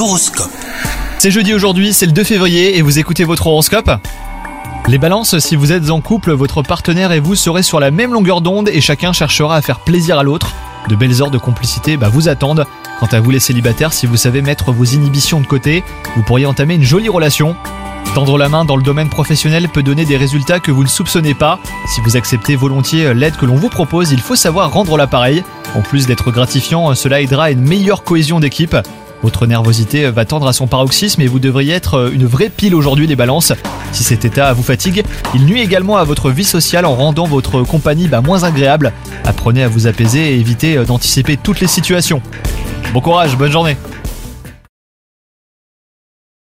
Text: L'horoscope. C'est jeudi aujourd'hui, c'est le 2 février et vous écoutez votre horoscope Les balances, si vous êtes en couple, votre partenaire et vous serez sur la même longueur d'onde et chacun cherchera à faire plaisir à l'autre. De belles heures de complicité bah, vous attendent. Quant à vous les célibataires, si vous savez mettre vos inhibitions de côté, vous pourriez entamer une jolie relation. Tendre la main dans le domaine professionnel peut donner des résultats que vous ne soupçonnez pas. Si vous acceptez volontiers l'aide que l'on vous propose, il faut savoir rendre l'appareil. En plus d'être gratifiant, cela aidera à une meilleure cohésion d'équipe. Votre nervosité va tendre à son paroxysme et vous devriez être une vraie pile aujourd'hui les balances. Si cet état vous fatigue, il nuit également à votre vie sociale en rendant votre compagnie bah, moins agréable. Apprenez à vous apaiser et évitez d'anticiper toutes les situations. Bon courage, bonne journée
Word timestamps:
L'horoscope. 0.00 0.50
C'est 1.18 1.30
jeudi 1.30 1.52
aujourd'hui, 1.52 1.92
c'est 1.92 2.06
le 2.06 2.12
2 2.12 2.24
février 2.24 2.78
et 2.78 2.80
vous 2.80 2.98
écoutez 2.98 3.24
votre 3.24 3.48
horoscope 3.48 3.90
Les 4.88 4.96
balances, 4.96 5.38
si 5.40 5.56
vous 5.56 5.72
êtes 5.72 5.90
en 5.90 6.00
couple, 6.00 6.32
votre 6.32 6.62
partenaire 6.62 7.12
et 7.12 7.20
vous 7.20 7.34
serez 7.34 7.62
sur 7.62 7.80
la 7.80 7.90
même 7.90 8.14
longueur 8.14 8.40
d'onde 8.40 8.70
et 8.70 8.80
chacun 8.80 9.12
cherchera 9.12 9.56
à 9.56 9.60
faire 9.60 9.80
plaisir 9.80 10.18
à 10.18 10.22
l'autre. 10.22 10.54
De 10.88 10.96
belles 10.96 11.20
heures 11.20 11.30
de 11.30 11.36
complicité 11.36 11.98
bah, 11.98 12.08
vous 12.08 12.30
attendent. 12.30 12.64
Quant 12.98 13.08
à 13.12 13.20
vous 13.20 13.30
les 13.30 13.40
célibataires, 13.40 13.92
si 13.92 14.06
vous 14.06 14.16
savez 14.16 14.40
mettre 14.40 14.72
vos 14.72 14.86
inhibitions 14.86 15.42
de 15.42 15.46
côté, 15.46 15.84
vous 16.16 16.22
pourriez 16.22 16.46
entamer 16.46 16.76
une 16.76 16.82
jolie 16.82 17.10
relation. 17.10 17.54
Tendre 18.14 18.38
la 18.38 18.48
main 18.48 18.64
dans 18.64 18.76
le 18.76 18.82
domaine 18.82 19.10
professionnel 19.10 19.68
peut 19.68 19.82
donner 19.82 20.06
des 20.06 20.16
résultats 20.16 20.60
que 20.60 20.70
vous 20.70 20.82
ne 20.82 20.88
soupçonnez 20.88 21.34
pas. 21.34 21.58
Si 21.94 22.00
vous 22.00 22.16
acceptez 22.16 22.56
volontiers 22.56 23.12
l'aide 23.12 23.36
que 23.36 23.44
l'on 23.44 23.56
vous 23.56 23.68
propose, 23.68 24.12
il 24.12 24.20
faut 24.20 24.34
savoir 24.34 24.72
rendre 24.72 24.96
l'appareil. 24.96 25.44
En 25.76 25.82
plus 25.82 26.06
d'être 26.06 26.30
gratifiant, 26.30 26.94
cela 26.94 27.20
aidera 27.20 27.44
à 27.44 27.50
une 27.50 27.60
meilleure 27.60 28.02
cohésion 28.02 28.40
d'équipe. 28.40 28.74
Votre 29.22 29.46
nervosité 29.46 30.10
va 30.10 30.24
tendre 30.24 30.46
à 30.46 30.52
son 30.52 30.66
paroxysme 30.66 31.20
et 31.20 31.26
vous 31.26 31.38
devriez 31.38 31.74
être 31.74 32.10
une 32.12 32.26
vraie 32.26 32.48
pile 32.48 32.74
aujourd'hui 32.74 33.06
les 33.06 33.16
balances. 33.16 33.52
Si 33.92 34.02
cet 34.02 34.24
état 34.24 34.52
vous 34.52 34.62
fatigue, 34.62 35.04
il 35.34 35.44
nuit 35.44 35.60
également 35.60 35.96
à 35.96 36.04
votre 36.04 36.30
vie 36.30 36.44
sociale 36.44 36.86
en 36.86 36.94
rendant 36.94 37.26
votre 37.26 37.62
compagnie 37.62 38.08
bah, 38.08 38.20
moins 38.20 38.44
agréable. 38.44 38.92
Apprenez 39.24 39.62
à 39.62 39.68
vous 39.68 39.86
apaiser 39.86 40.34
et 40.34 40.40
évitez 40.40 40.76
d'anticiper 40.84 41.36
toutes 41.36 41.60
les 41.60 41.66
situations. 41.66 42.22
Bon 42.94 43.00
courage, 43.00 43.36
bonne 43.36 43.52
journée 43.52 43.76